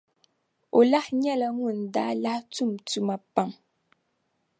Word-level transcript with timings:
O 0.77 0.79
lahi 0.91 1.11
nyɛla 1.21 1.47
ŋun 1.57 1.77
daa 1.93 2.11
lahi 2.23 2.41
tum 2.53 2.71
tuma 2.87 3.15
pam. 3.33 3.49